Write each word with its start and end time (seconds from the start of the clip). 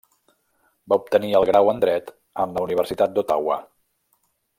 Va 0.93 0.97
obtenir 1.01 1.29
el 1.39 1.45
grau 1.49 1.69
en 1.73 1.81
Dret 1.83 2.09
en 2.45 2.57
la 2.57 2.63
Universitat 2.69 3.15
d'Ottawa. 3.19 3.59